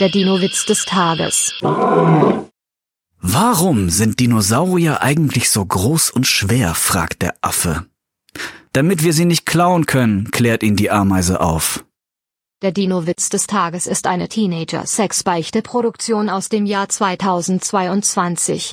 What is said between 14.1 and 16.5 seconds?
Teenager-Sexbeichte-Produktion aus